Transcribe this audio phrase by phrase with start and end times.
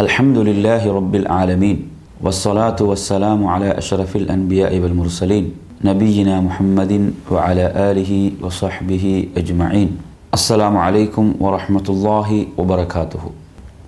[0.00, 1.78] الحمد لله رب العالمين
[2.24, 5.44] والصلاة والسلام على أشرف الأنبياء والمرسلين
[5.84, 6.92] نبينا محمد
[7.30, 8.12] وعلى آله
[8.42, 9.04] وصحبه
[9.36, 9.90] أجمعين
[10.34, 12.28] السلام عليكم ورحمة الله
[12.58, 13.22] وبركاته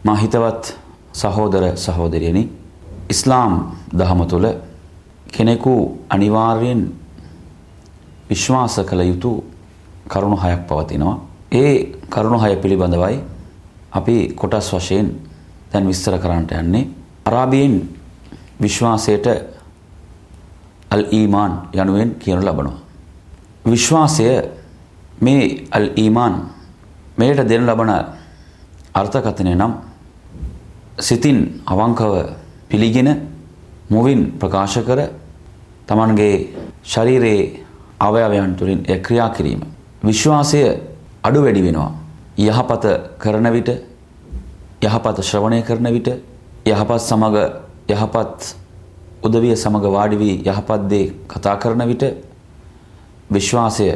[0.04, 0.64] ما හිතවත්
[1.12, 2.48] සහෝදර සහෝදරියනි
[3.10, 3.52] ඉස්ලාම්
[3.92, 4.46] දහම තුළ
[5.32, 5.74] කෙනෙකු
[6.10, 6.80] අනිවාර්යෙන්
[8.30, 9.42] විශ්වාස කළ යුතු
[10.10, 11.16] කරුණු හයක් පවතිනවා.
[11.52, 13.16] ඒ කරුණු හය පිළිබඳවයි
[13.92, 15.06] අපි කොටස් වශයෙන්
[15.71, 16.87] දැන් විස්තර කරන්නට යන්නේ.
[17.25, 17.73] අරාබියෙන්
[18.61, 19.27] විශ්වාසයට
[20.89, 22.79] අල් ඊමාන් යනුවෙන් කියනු ලබනවා.
[23.65, 24.25] විශ්වාසය
[25.21, 26.33] මේ අල් ඊමාන්
[27.17, 27.91] මෙයට දෙනු ලබන
[28.93, 29.73] අර්ථකථනය නම්
[30.99, 32.13] සිතින් අවංකව
[32.69, 33.09] පිළිගෙන
[33.89, 34.99] මුවින් ප්‍රකාශ කර
[35.87, 36.35] තමන්ගේ
[36.83, 37.63] ශරීරයේ
[37.99, 39.61] අවයවයන් තුළින් එය ක්‍රියා කිරීම.
[40.03, 40.59] විශ්වාසය
[41.23, 41.91] අඩු වැඩි වෙනවා.
[42.39, 42.85] යහපත
[43.19, 43.69] කරන විට
[44.81, 46.09] යහපත ශ්‍රවණය කරන විට
[46.65, 47.35] යහපත් සමග
[47.87, 48.55] යහපත්
[49.23, 52.03] උදවිය සමග වාඩි වී යහපත් දේ කතා කරන විට
[53.31, 53.87] විශ්වාසය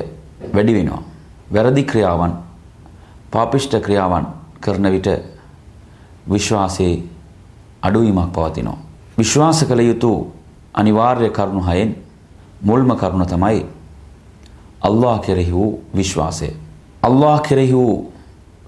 [0.54, 1.02] වැඩි වෙනවා.
[1.54, 2.34] වැරදි ක්‍රියාවන්
[3.32, 4.26] පාපිෂ්ඨ ක්‍රියාවන්
[4.62, 5.08] කරන විට
[6.30, 7.04] විශ්වාසයේ
[7.82, 8.78] අඩුවීමක් පවතිනවා.
[9.18, 10.12] විශ්වාස කළ යුතු
[10.74, 11.96] අනිවාර්ය කරුණු හයෙන්
[12.62, 13.66] මුල්ම කරුණ තමයි
[14.82, 16.54] අල්ලාහ කෙරෙහි වූ විශ්වාසය.
[17.04, 18.12] අල්ලාහ කෙරෙහි වූ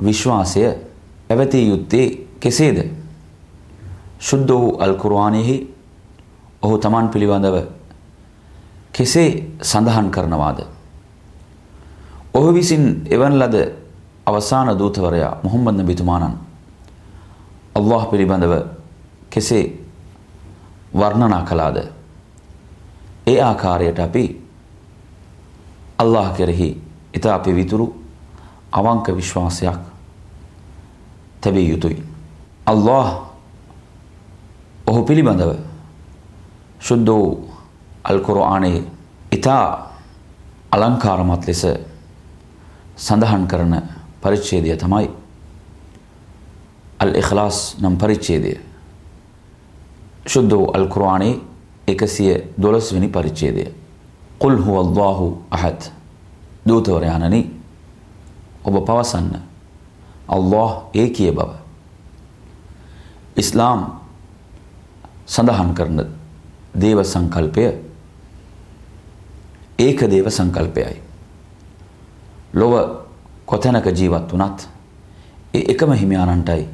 [0.01, 0.86] විශ්වාසය
[1.29, 2.77] පැවතිය යුත්තේ කෙසේද?
[4.19, 5.67] සුද්ධ වූ අල් කුර්ආනයේ
[6.61, 7.57] ඔහු Taman පිළිබඳව
[8.91, 9.29] කෙසේ
[9.61, 10.59] සඳහන් කරනවාද?
[12.33, 13.55] ඔහු විසින් එවන් ලද
[14.25, 16.37] අවසාන දූතවරයා මුහම්මද් නබිතුමාණන්
[17.75, 18.53] අල්ලාහ් පිළිබඳව
[19.29, 19.65] කෙසේ
[20.93, 21.77] වර්ණනා කළාද?
[23.27, 24.25] ඒ ආකාරයට අපි
[25.99, 26.69] අල්ලාහ් කෙරෙහි
[27.13, 27.87] ඊට අපේ විතුරු
[28.71, 29.96] අවංක විශ්වාසයක්
[31.47, 32.03] තැබිය යුතුයි.
[32.65, 33.07] අල්له
[34.87, 35.55] ඔහු පිළිබඳව
[36.79, 37.49] ශුද්ධ වූ
[38.03, 38.83] අල්කොරආනයේ
[39.31, 39.93] ඉතා
[40.71, 41.63] අලංකාරමත් ලෙස
[42.97, 43.73] සඳහන් කරන
[44.21, 45.09] පරිච්ඡේදය තමයි
[46.99, 48.59] අල් ඉඛලාස් නම් පරිච්ඡේදය.
[50.27, 51.39] ශුද්ධ වූ අල්කුරආනයේ
[51.87, 53.71] එකසිය දොළොස්වෙනි පරිච්ඡේදය.
[54.39, 55.91] කුල් හුව අල්ලාහු අහද්
[56.67, 57.41] දූතවරයාණනි
[58.63, 59.56] ඔබ පවසන්න
[60.27, 61.49] අල්له ඒ කිය බව.
[63.37, 63.81] ඉස්ලාම්
[65.25, 65.99] සඳහන් කරන
[66.75, 67.65] දේව සංකල්පය
[69.79, 71.01] ඒක දේව සංකල්පයයි.
[72.53, 72.73] ලොව
[73.45, 74.67] කොතැනක ජීවත් වනත්
[75.53, 76.67] ඒ එකම හිමියානන්ටයි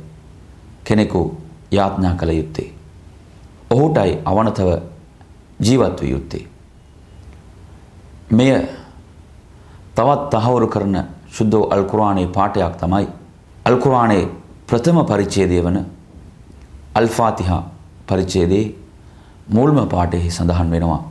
[0.84, 1.22] කෙනෙකු
[1.72, 2.74] යාඥා කළ යුත්තේ.
[3.70, 4.70] ඔහුටයි අවනතව
[5.60, 6.48] ජීවත් විය යුත්තේ.
[8.32, 8.52] මෙය
[9.96, 10.96] තවත් තහවුරු කරන
[11.30, 13.08] ශුද්ධ අල්කුරාණයේ පාඨයක් තමයි
[13.66, 14.28] අල්කුරාණයේ
[14.68, 15.78] ප්‍රථම පරිච්ඡේදය වන
[16.96, 17.62] අල්ෆාතිහා
[18.08, 18.66] පරිච්ඡේදයේ
[19.50, 21.02] මුල්ම පාඨයේ සඳහන් වෙනවා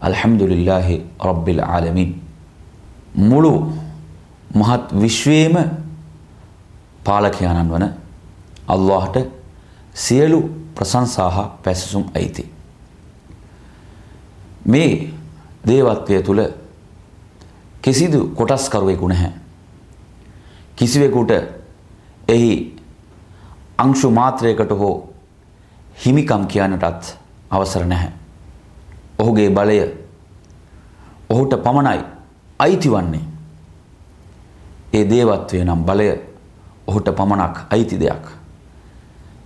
[0.00, 2.10] අල්හම්දුලිල්ලාහි රබ්බිල් ආලමීන්
[3.22, 3.52] මුළු
[4.54, 5.56] මහත් විශ්වයේම
[7.04, 7.86] පාලකයාණන් වන
[8.68, 9.16] අල්ලාහට
[9.96, 10.40] සියලු
[10.74, 12.44] ප්‍රශංසා හා පැසසුම් අයිති.
[14.66, 14.92] මේ
[15.66, 16.42] දේවත්වය තුළ
[17.82, 19.32] කිසිදු කොටස්කරුවෙකු නැහැ.
[20.76, 21.32] කිසිවෙකුට
[22.28, 22.76] එහි
[23.78, 24.94] අංශු මාත්‍රයකට හෝ
[26.06, 27.16] හිමිකම් කියන්නටත්
[27.50, 28.12] අවසර නැහැ.
[29.18, 29.78] ඔහුගේ බලය
[31.30, 32.04] ඔහුට පමණයි
[32.58, 33.24] අයිති වන්නේ.
[34.92, 36.08] ඒ දේවත්වය නම් බලය
[36.86, 38.24] ඔහුට පමණක් අයිති දෙයක්.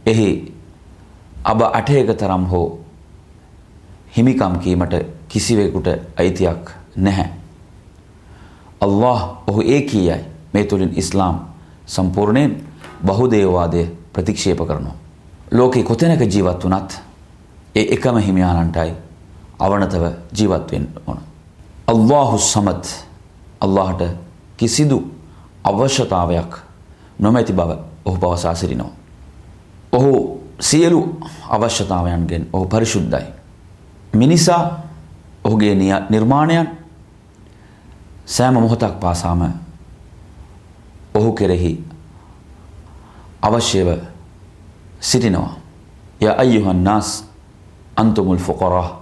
[0.07, 0.31] එහි
[1.45, 2.81] අබ අටයක තරම් හෝ
[4.17, 4.95] හිමිකම් කීමට
[5.29, 7.31] කිසිවෙකුට අයිතියක් නැහැ.
[8.81, 10.19] අල්له ඔහු ඒ කියයි
[10.53, 11.41] මේ තුළින් ඉස්ලාම්
[11.87, 12.70] සම්පූර්ණයෙන්
[13.07, 14.97] බහුදේවවාදය ප්‍රතික්ෂේප කරනවා.
[15.53, 16.91] ලෝකේ කොතැනක ජීවත් වුණත්
[17.75, 18.93] ඒ එකම හිමියාණන්ටයි
[19.59, 20.05] අවනතව
[20.39, 21.19] ජීවත් වෙන්න ඕන.
[21.87, 22.85] අල්ලාහු සමත්
[23.61, 24.03] අල්ලාහට
[24.57, 24.99] කිසිදු
[25.65, 26.53] අවශ්‍යතාවයක්
[27.19, 27.71] නොමැති බව
[28.05, 28.93] ඔහු පවසා සිටිනවා.
[29.93, 33.27] ඔහු සියලු අවශ්‍යතාවයන්ගෙන් ඔහු පරිශුද්ධයි.
[34.15, 34.91] මිනිසා
[35.45, 35.75] ඔහුගේ
[36.11, 36.69] නිර්මාණයන්
[38.27, 39.43] සෑම මොහොතක් පාසාම
[41.15, 41.85] ඔහු කෙරෙහි
[43.43, 43.89] අවශ්‍යව
[45.01, 45.57] සිටිනවා.
[46.21, 47.25] ය අයියුහන් නාස්
[47.97, 49.01] අන්තුමුල් ෆොකොරා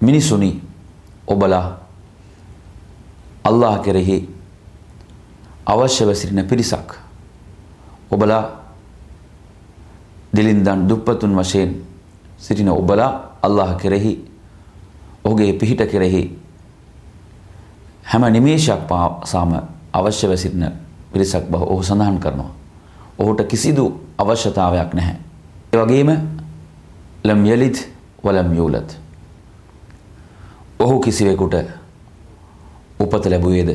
[0.00, 0.60] මිනිසුනි
[1.26, 1.78] ඔබලා
[3.44, 4.28] අල්له කෙරෙහි
[5.66, 6.98] අවශ්‍යව සිටින පිරිසක්.
[8.10, 8.42] ඔබලා
[10.34, 11.70] දිලින්දන් දුප්පතුන් වශයෙන්
[12.38, 14.12] සිටින ඔබලා අල්له කෙරෙහි
[15.24, 16.22] ඔහුගේ පිහිට කෙරෙහි
[18.04, 19.62] හැම නිමේෂයක් පාසාම
[19.92, 20.66] අවශ්‍යව සිටින
[21.12, 22.63] පිරිසක් බව ඔහු සඳහන් කරනවා.
[23.18, 25.16] ඔහුට කිසිදු අවශ්‍යතාවයක් නැහැ.
[25.72, 26.10] ඒ වගේම
[27.24, 27.76] ලම් යලිද්
[28.24, 28.90] වලම් යූලද්.
[30.78, 31.54] ඔහු කිසිවෙකුට
[33.00, 33.70] උපත ලැබුවේද?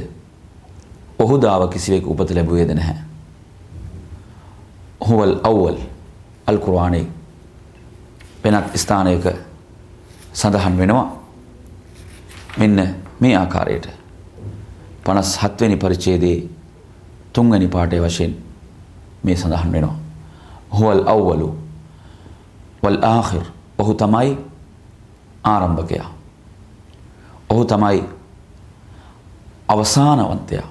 [1.19, 3.09] ඔහු දාව කිසිවෙකු උපත ලැබුවේද නැහැ.
[5.01, 5.77] හුවල් අවවල්
[6.47, 7.07] අල් කුර්ආනයේ
[8.44, 9.25] වෙනත් ස්ථානයක
[10.33, 11.07] සඳහන් වෙනවා
[12.57, 13.88] මෙන්න මේ ආකාරයට
[15.06, 16.38] 57 වෙනි පරිච්ඡේදයේ
[17.33, 18.36] තුන්වෙනි පාඩේ වශයෙන්
[19.24, 19.95] මේ සඳහන් වෙනවා.
[20.71, 21.56] හුවල් අවවලු
[22.83, 23.44] වල් ආඛිර්
[23.77, 24.38] ඔහු තමයි
[25.44, 26.10] ආරම්භකයා.
[27.50, 28.04] ඔහු තමයි
[29.68, 30.68] අවසානවන්තයා.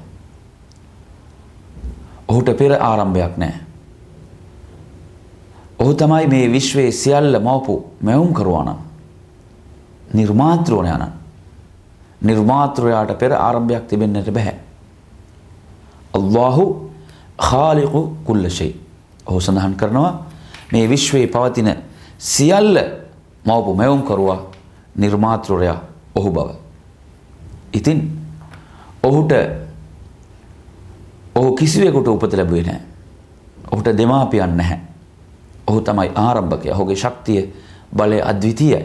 [2.29, 3.61] ඔහුට පෙර ආරම්භයක් නැහැ.
[5.79, 8.79] ඔහු තමයි මේ විශ්වයේ සියල්ල මවපු මැවුම් කරුවානම්
[10.15, 11.13] නිර්මාතෘවනයනම්
[12.23, 14.57] නිර්මාතෘයාට පෙර ආරම්භයක් තිබෙන්නට බැහැ.
[16.15, 16.88] අල්ලාහු
[17.39, 18.75] khaliqu කුල්ල ෂයි.
[19.27, 20.27] ඔහු සඳහන් කරනවා
[20.73, 21.75] මේ විශ්වයේ පවතින
[22.19, 22.79] සියල්ල
[23.47, 24.41] මවපු මැවුම් කරුවා
[24.97, 25.79] නිර්මාතෘරයා
[26.15, 26.51] ඔහු බව.
[27.73, 27.99] ඉතින්
[29.03, 29.33] ඔහුට
[31.35, 32.83] ඔහු කිසිවෙකුට උපත ලැබුවේ නැහැ.
[33.73, 34.81] ඔහුට දෙමාපියන් නැහැ.
[35.67, 36.71] ඔහු තමයි ආරම්භකය.
[36.71, 37.55] ඔහුගේ ශක්තිය
[37.97, 38.83] බලය අද්විතීයයි.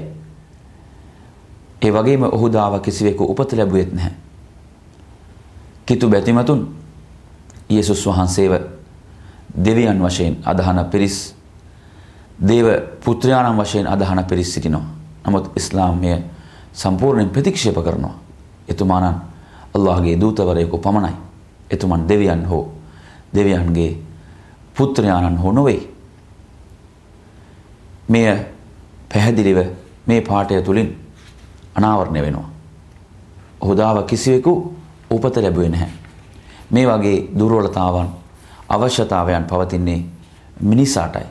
[1.81, 4.13] ඒ වගේම ඔහු දාව කිසිවෙකු උපත ලැබුවෙත් නැහැ.
[5.85, 6.82] කිතු බැතිමතුන්
[7.69, 8.53] යේසුස් වහන්සේව
[9.55, 11.35] දෙවියන් වශයෙන් අදහන පිරිස්
[12.39, 12.67] දේව
[13.03, 14.85] පුත්‍රයාණන් වශයෙන් අදහන පිරිස් සිටිනවා.
[15.27, 16.23] නමුත් ඉස්ලාමය
[16.73, 18.19] සම්පූර්ණයෙන් ප්‍රතික්ෂේප කරනවා.
[18.67, 19.21] එතුමාණන්
[19.75, 21.13] අල්ලාහගේ දූතවරයෙකු පමණයි.
[21.69, 22.73] එතුමන් දෙවියන් හෝ
[23.35, 23.97] දෙවියන්ගේ
[24.77, 25.89] පුත්‍රයාණන් හෝ නොවේ.
[28.09, 28.37] මෙය
[29.09, 29.59] පැහැදිලිව
[30.07, 30.89] මේ පාඨය තුලින්
[31.75, 32.49] අනාවරණය වෙනවා.
[33.61, 34.73] ඔහුදාව කිසිවෙකු
[35.11, 36.02] උපත ලැබුවේ නැහැ.
[36.73, 38.09] මේ වගේ දුර්වලතාවන්
[38.69, 40.05] අවශ්‍යතාවයන් පවතින්නේ
[40.61, 41.27] මිනිසාටයි.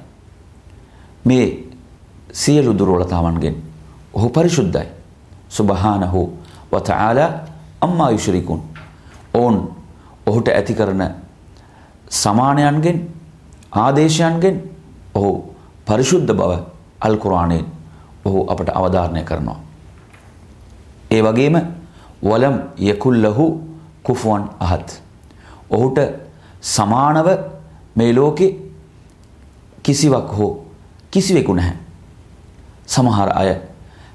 [1.25, 1.47] මේ
[2.33, 3.57] සියලු දුර්වලතාවන්ගෙන්
[4.15, 4.89] ඔහු පරිශුද්ධයි.
[5.49, 6.21] සුබහානහු
[6.73, 7.31] වතආලා
[7.81, 8.63] අම්මා යුෂරිකුන්.
[9.35, 9.57] ඔවුන්
[10.27, 11.03] ඔහුට ඇති කරන
[12.13, 12.99] සමානයන්ගෙන්
[13.75, 14.57] ආදේශයන්ගෙන්
[15.15, 15.31] ඔහු
[15.87, 16.53] පරිශුද්ධ බව
[17.01, 17.67] අල් කුරාණයෙන්
[18.25, 19.61] ඔහු අපට අවධාරණය කරනවා.
[21.11, 21.57] ඒ වගේම
[22.23, 23.47] වලම් යකුල්ලහු
[24.03, 25.03] කුෆුවන් අහත්.
[25.73, 25.99] ඔහුට
[26.63, 27.29] සමානව
[27.97, 28.47] මේ ලෝකෙ
[29.83, 30.67] කිසිවක් හෝ
[31.11, 31.77] කිසිවෙකු නැහැ.
[32.87, 33.57] සමහර අය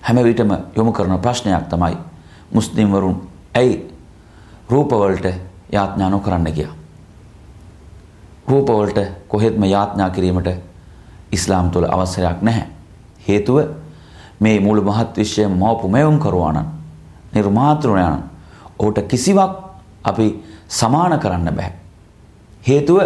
[0.01, 1.97] හැම විටම යොමු කරන ප්‍රශ්නයක් තමයි
[2.53, 3.93] මුස්ලිම්වරුන් ඇයි
[4.69, 5.25] රූපවලට
[5.71, 6.73] යාඥා නොකරන්න ගියා.
[8.47, 10.49] රූපවලට කොහෙත්ම යාඥා කිරීමට
[11.31, 12.67] ඉස්ලාම් තුළ අවසරයක් නැහැ.
[13.27, 13.57] හේතුව
[14.39, 16.65] මේ මුළු මහත් විශ්වය මවපු මෙවුම් කරවානන්
[17.33, 18.23] නිර්මාතෘණයන්
[18.79, 19.51] ඔහුට කිසිවක්
[20.03, 20.27] අපි
[20.69, 21.73] සමාන කරන්න බැහැ.
[22.63, 22.99] හේතුව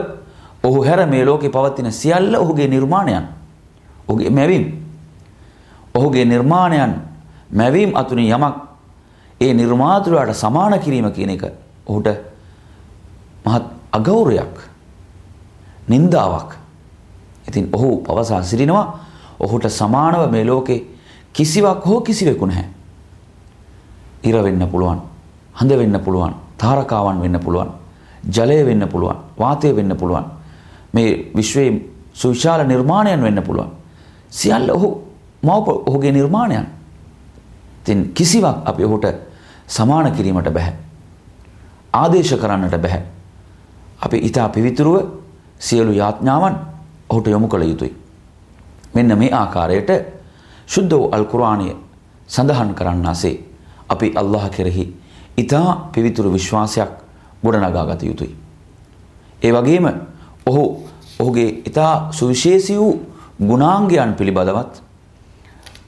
[0.63, 3.27] ඔහු හැර මේ ලෝකෙ පවත්තින සියල්ල ඔහුගේ නිර්මාණයන්
[4.07, 4.65] ඔහුගේ මැවීම්
[5.95, 6.95] ඔහුගේ නිර්මාණයන්
[7.51, 8.55] මැවීම් අතුනින් යමක්
[9.41, 11.43] ඒ නිර්මාතෘයාට සමාන කිරීම කියන එක
[11.85, 12.07] ඔහුට
[13.45, 14.55] මහත් අගෞරයක්
[15.87, 16.55] නින්දාවක්
[17.47, 18.99] ඉතින් ඔහු පවසා සිටිනවා
[19.39, 20.91] ඔහුට සමානව මේ ලෝකේ
[21.33, 22.67] කිසිවක් හෝ කිසිවෙකු නැහැ.
[24.23, 25.01] ඉර වෙන්න පුළුවන්,
[25.55, 27.69] හඳ වෙන්න පුළුවන්, තාරකාවන් වෙන්න පුළුවන්,
[28.27, 30.25] ජලය වෙන්න පුළුවන්, වාතය වෙන්න පුළුවන්.
[30.93, 31.71] මේ විශ්වයේ
[32.13, 33.69] සුවිශාල නිර්මාණයන් වෙන්න පුළුවන්.
[34.31, 34.89] සියල්ල ඔහු
[35.43, 36.65] මවප ඔහුගේ නිර්මාණයන්.
[37.81, 39.05] ඉතින් කිසිවක් අපි ඔහුට
[39.67, 40.73] සමාන කිරීමට බෑ.
[41.93, 43.01] ආදේශ කරන්නට බෑ.
[44.01, 44.97] අපි ඊට පිවිතුරුව
[45.59, 46.55] සියලු යාඥාවන්
[47.09, 47.95] ඔහුට යොමු කළ යුතුයි.
[48.93, 49.89] මෙන්න මේ ආකාරයට
[50.67, 51.75] ශුද්ධ වූ අල් කුර්ආනය
[52.27, 53.35] සඳහන් කරන්නාසේ
[53.89, 54.85] අපි අල්ලාහ කෙරෙහි
[55.37, 56.91] ඊටා පිවිතුරු විශ්වාසයක්
[57.43, 58.35] ගොඩනගා ගත යුතුයි.
[59.41, 59.85] ඒ වගේම
[60.45, 60.63] ඔහු
[61.19, 62.93] ඔහුගේ ඊටා සුවිශේෂී වූ
[63.41, 64.81] ගුණාංගයන් පිළිබඳවත්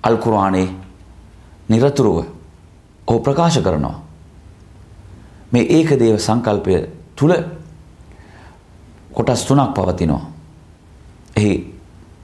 [0.04, 0.70] අල් කුර්ආනයේ
[1.70, 2.26] নিরතුරුව
[3.08, 3.98] ඔහු ප්‍රකාශ කරනවා.
[5.52, 6.74] මේ ඒකදේව සංකල්පය
[7.16, 7.34] තුල
[9.14, 10.24] කොටස් තුනක් පවතිනවා.
[11.36, 11.54] එහි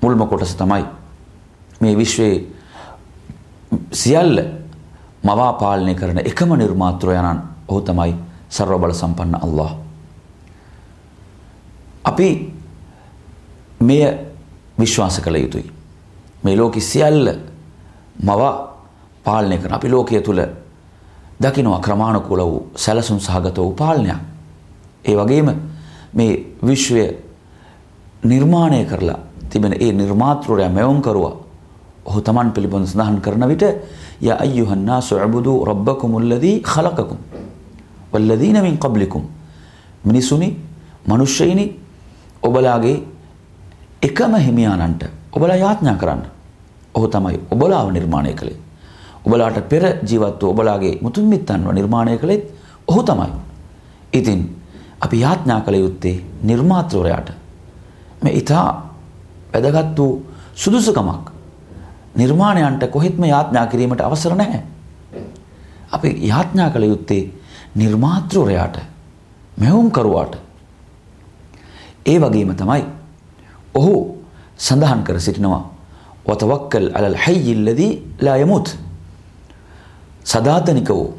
[0.01, 0.85] මුල්ම කොටස තමයි
[1.81, 2.47] මේ විශ්වයේ
[3.91, 4.39] සියල්ල
[5.23, 8.15] මවා පාලනය කරන එකම නිර්මාතෘයනන් ඔහු තමයි
[8.49, 9.71] සර්ව බල සම්පන්න අල්ලාහ්.
[12.05, 12.53] අපි
[13.79, 14.03] මෙය
[14.79, 15.71] විශ්වාස කළ යුතුයි.
[16.43, 17.27] මේ ලෝකෙ සියල්ල
[18.23, 18.53] මවා
[19.23, 20.41] පාලනය කරන අපි ලෝකයේ තුල
[21.41, 24.17] දකිනවා ක්‍රමානුකූල වූ සැලසුම් සහගත වූ පාලනයක්.
[25.05, 25.55] ඒ වගේම
[26.13, 27.05] මේ විශ්වය
[28.23, 31.48] නිර්මාණය කරලා තිබෙන ඒ නිර්මාතෘරයා මෙවුම් කරුවා
[32.08, 33.64] ඔහු තමන් පිළිබඳ සඳහන් කරන විට
[34.20, 37.18] යා අයියුහන් නාසු අබුදු රබ්බකුම් الذي خلقكم
[38.12, 39.22] والذين من قبلكم
[40.04, 40.48] මිනිසුනි
[41.08, 41.64] මිනිස්සෙයිනි
[42.42, 42.96] ඔබලාගේ
[44.02, 46.22] එකම හිමියානන්ට ඔබලා යාඥා කරන්න.
[46.94, 48.58] ඔහු තමයි ඔබලාව නිර්මාණය කළේ.
[49.26, 52.44] ඔබලාට පෙර ජීවත් වූ ඔබලාගේ මුතුන් මිත්තන්ව නිර්මාණය කළෙත්
[52.88, 53.32] ඔහු තමයි.
[54.12, 54.40] ඉතින්
[55.00, 57.28] අපි යාඥා කළ යුත්තේ නිර්මාතෘවරයාට.
[58.22, 58.66] මේ ඊටා
[59.52, 60.22] වැදගත් වූ
[60.54, 61.24] සුදුසුකමක්.
[62.14, 64.62] නිර්මාණයන්ට කොහෙත්ම යාඥා කිරීමට අවසර නැහැ.
[65.92, 67.22] අපි යාඥා කළ යුත්තේ
[67.74, 68.76] නිර්මාතෘවරයාට
[69.56, 70.34] මෙවුම්කරුවාට.
[72.06, 72.84] ඒ වගේම තමයි
[73.74, 73.94] ඔහු
[74.58, 75.62] සඳහන් කර සිටිනවා
[76.24, 78.66] වතවක්කල් අලල් හයියි الذي لا يموت
[80.24, 81.14] සදාතනික වූ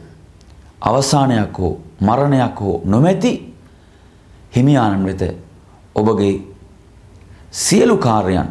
[0.81, 3.31] අවසානයක් හෝ මරණයක් හෝ නොමැති
[4.55, 5.21] හිමියාණන් වෙත
[5.95, 6.33] ඔබගේ
[7.53, 8.49] සියලු කාර්යයන්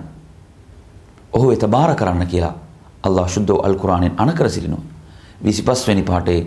[1.33, 2.53] ඔහු වෙත බාර කරන්න කියලා
[3.03, 4.83] අල්ලාහ් ශුද්ධ අල් කුරානෙන් අනකර සිටිනවා
[5.43, 6.41] 25 වෙනි පාඩේ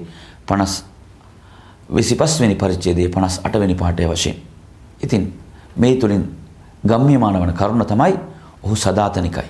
[0.46, 0.84] 50
[1.90, 4.36] 25 වෙනි පරිච්ඡේදයේ 58 වෙනි පාඩය වශයෙන්.
[5.00, 5.22] ඉතින්
[5.76, 6.22] මේ තුලින්
[6.84, 8.14] ගම්මියමාන වන කරුණ තමයි
[8.62, 9.48] ඔහු සදාතනිකයි.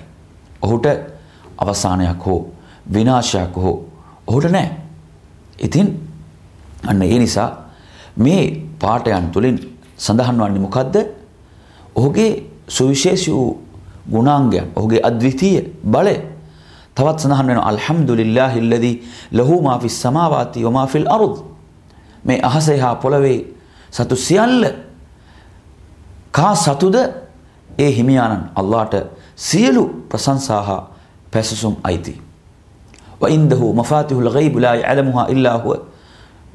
[0.61, 0.85] ඔහුට
[1.57, 2.39] අවසානයක් හෝ
[2.87, 3.75] විනාශයක් හෝ
[4.27, 4.71] ඔහුට නැහැ.
[5.59, 5.87] ඉතින්
[6.87, 7.49] අන්න ඒ නිසා
[8.17, 8.43] මේ
[8.79, 9.55] පාඨයන් තුලින්
[9.97, 10.95] සඳහන් වන්නේ මොකද්ද?
[11.95, 12.31] ඔහුගේ
[12.67, 13.61] සුවිශේෂී වූ
[14.10, 16.16] ගුණාංගයන්, ඔහුගේ අද්විතීය බලය
[16.94, 18.92] තවත් සඳහන් වෙනවා අල්හම්දුලිල්ලාහි الذي
[19.32, 21.36] lahu ma fis samawati wa ma fil ard
[22.24, 23.38] මේ අහසේ හා පොළවේ
[23.90, 24.64] සතු සියල්ල
[26.32, 26.96] කා සතුද
[27.78, 28.94] ඒ හිමියාණන් අල්ලාහට
[29.36, 30.82] සියලු ප්‍රශංසා හා
[31.30, 32.14] පැසසුම් අයිති.
[33.20, 35.78] වඉන්දහු මෆාතිහුල් ගයිබ් ලා යඅලමුහා ඉල්ලා හුව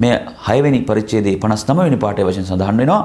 [0.00, 0.14] මේ
[0.46, 3.02] 6 වෙනි පරිච්ඡේදයේ 59 වෙනි පාඩේ වශයෙන් සඳහන් වෙනවා.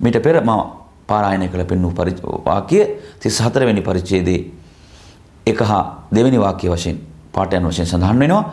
[0.00, 0.77] මීට පෙර මම
[1.09, 1.93] පාරායනය කළ පෙන්වූ
[2.45, 2.79] වාක්‍ය
[3.19, 4.41] 34 වෙනි පරිච්ඡේදයේ
[5.45, 6.97] එක හා දෙවෙනි වාක්‍ය වශයෙන්
[7.33, 8.43] පාඩයන් වශයෙන් සඳහන් වෙනවා.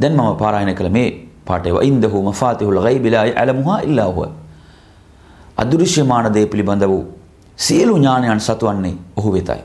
[0.00, 1.08] දැන් මම පාරායනය කළ මේ
[1.44, 4.20] පාඩේ වඉන්දහු මෆාතිහුල් ගයිබ් ලා යඅලමුහා ඉල්ලා හුව
[5.56, 7.04] අදෘශ්‍යමාන දේ පිළිබඳ වූ
[7.58, 9.62] සියලු ඥානයන් සතුවන්නේ ඔහු වෙතයි.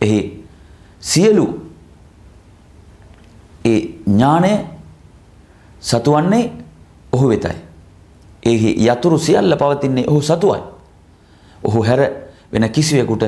[0.00, 0.20] එහි
[1.02, 1.46] සියලු
[3.64, 4.52] ඒ ඥානය
[5.82, 6.44] සතුවන්නේ
[7.12, 7.58] ඔහු වෙතයි.
[8.42, 10.75] එහි යතුරු සියල්ල පවතින්නේ ඔහු සතුවයි.
[11.64, 12.00] ඔහු හැර
[12.52, 13.22] වෙන කිසිවෙකුට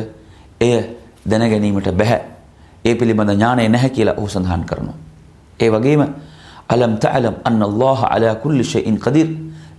[0.60, 0.82] එය
[1.28, 2.20] දැනගැනීමට බැහැ.
[2.84, 4.96] ඒ පිළිබඳ ඥානය නැහැ කියලා ඔහු සඳහන් කරනවා.
[5.60, 6.02] ඒ වගේම
[6.68, 9.28] අලම් තഅලම් අන්න අල්ලාහ අලා කුල්ලි ෂයින් කදීර්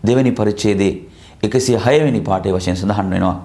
[0.05, 1.09] දෙවැනි පරිච්ඡේදයේ
[1.43, 3.37] 106 වෙනි පාඩේ වශයෙන් සඳහන් වෙනවා.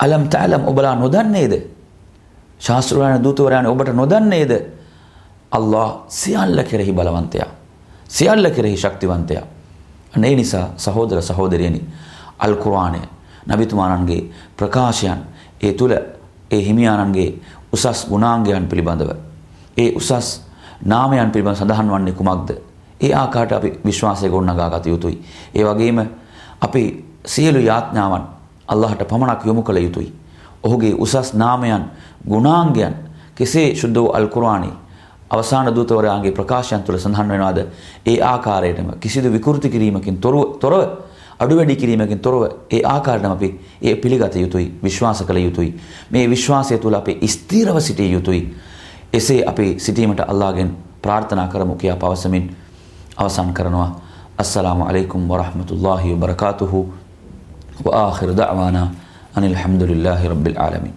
[0.00, 1.54] අලම් තഅලම් ඔබලා නොදන්නේද?
[2.58, 4.52] ශාස්ත්‍රඥ දූතවරයන් ඔබට නොදන්නේද?
[5.52, 7.48] අල්ලාහ් සියල්ල කෙරෙහි බලවන්තයා.
[8.08, 9.44] සියල්ල කෙරෙහි ශක්තිවන්තයා.
[10.16, 11.84] අනේ නිසා සහෝදර සහෝදරියනි
[12.38, 13.00] අල් කුර්ආනය
[13.46, 14.22] නබිතුමාණන්ගේ
[14.56, 15.18] ප්‍රකාශයන්
[15.60, 15.92] ඒ තුල
[16.50, 17.30] ඒ හිමියාණන්ගේ
[17.72, 19.10] උසස් ගුණාංගයන් පිළිබඳව
[19.76, 20.42] ඒ උසස්
[20.82, 22.50] නාමයන් පිළිබඳව සඳහන් වන්නේ කුමක්ද?
[23.00, 25.24] ඒ ආකාරයට අපි විශ්වාසය ගොඩනගා ගත යුතුයි.
[25.54, 25.98] ඒ වගේම
[26.60, 26.82] අපි
[27.26, 28.22] සියලු යාඥාවන්
[28.68, 30.12] අල්ලාහට පමණක් යොමු කළ යුතුයි.
[30.62, 31.84] ඔහුගේ උසස් නාමයන්,
[32.24, 32.94] ගුණාංගයන්
[33.34, 34.88] කෙසේ සුද්ධ වූ අල් කුර්ආනයේ
[35.30, 37.58] අවසාන දූතවරයාගේ ප්‍රකාශයන් තුළ සඳහන් වෙනවාද
[38.06, 40.80] ඒ ආකාරයටම කිසිදු විකෘති කිරීමකින් තොරව
[41.39, 43.49] අඩු වැඩි කිරීමකින් තොරව ඒ ආකාරයටම අපි
[43.81, 45.69] ඒ පිළිගත යුතුයි විශ්වාස කළ යුතුයි
[46.11, 48.41] මේ විශ්වාසය තුළ අපි ස්ථීරව සිටිය යුතුයි
[49.13, 52.49] එසේ අපි සිටීමට අල්ලාහගෙන් ප්‍රාර්ථනා කරමු කියා පවසමින්
[53.17, 53.89] අවසන් කරනවා
[54.37, 56.81] අස්සලාමු අලයිකුම් වරහමතුල්ලාහි වබරකාතුහු
[57.81, 58.83] وآخر دعوانا
[59.37, 60.95] أن الحمد لله رب العالمين